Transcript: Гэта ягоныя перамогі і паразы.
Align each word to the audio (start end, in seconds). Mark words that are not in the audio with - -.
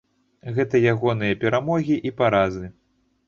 Гэта 0.55 0.79
ягоныя 0.93 1.37
перамогі 1.45 1.95
і 2.11 2.13
паразы. 2.21 2.65